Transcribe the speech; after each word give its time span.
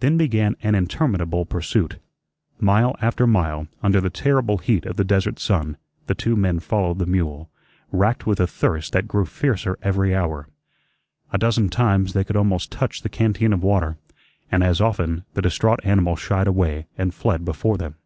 Then 0.00 0.16
began 0.16 0.56
an 0.62 0.74
interminable 0.74 1.44
pursuit. 1.44 1.98
Mile 2.58 2.96
after 3.02 3.26
mile, 3.26 3.68
under 3.82 4.00
the 4.00 4.08
terrible 4.08 4.56
heat 4.56 4.86
of 4.86 4.96
the 4.96 5.04
desert 5.04 5.38
sun, 5.38 5.76
the 6.06 6.14
two 6.14 6.36
men 6.36 6.58
followed 6.58 6.98
the 6.98 7.04
mule, 7.04 7.50
racked 7.90 8.26
with 8.26 8.40
a 8.40 8.46
thirst 8.46 8.94
that 8.94 9.06
grew 9.06 9.26
fiercer 9.26 9.78
every 9.82 10.14
hour. 10.16 10.48
A 11.34 11.36
dozen 11.36 11.68
times 11.68 12.14
they 12.14 12.24
could 12.24 12.34
almost 12.36 12.72
touch 12.72 13.02
the 13.02 13.10
canteen 13.10 13.52
of 13.52 13.62
water, 13.62 13.98
and 14.50 14.62
as 14.64 14.80
often 14.80 15.26
the 15.34 15.42
distraught 15.42 15.80
animal 15.84 16.16
shied 16.16 16.46
away 16.46 16.86
and 16.96 17.12
fled 17.12 17.44
before 17.44 17.76
them. 17.76 17.96